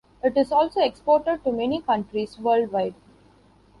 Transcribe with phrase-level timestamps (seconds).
[0.23, 2.95] It is also exported to many countries worldwide.